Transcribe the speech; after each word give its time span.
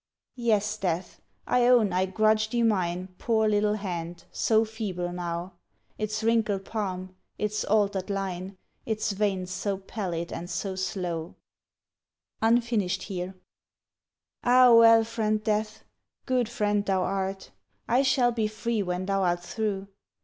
Yes, 0.41 0.77
Death, 0.79 1.21
I 1.45 1.67
own 1.67 1.93
I 1.93 2.07
grudge 2.07 2.49
thee 2.49 2.63
mine 2.63 3.09
Poor 3.19 3.47
little 3.47 3.75
hand, 3.75 4.25
so 4.31 4.65
feeble 4.65 5.11
now; 5.11 5.53
Its 5.99 6.23
wrinkled 6.23 6.65
palm, 6.65 7.15
its 7.37 7.63
altered 7.65 8.09
line, 8.09 8.57
Its 8.83 9.11
veins 9.11 9.51
so 9.51 9.77
pallid 9.77 10.33
and 10.33 10.49
so 10.49 10.73
slow 10.75 11.35
(Unfinished 12.41 13.03
here) 13.03 13.35
Ah, 14.43 14.73
well, 14.73 15.03
friend 15.03 15.43
Death, 15.43 15.83
good 16.25 16.49
friend 16.49 16.83
thou 16.83 17.03
art: 17.03 17.51
I 17.87 18.01
shall 18.01 18.31
be 18.31 18.47
free 18.47 18.81
when 18.81 19.05
thou 19.05 19.21
art 19.21 19.43
through. 19.43 19.87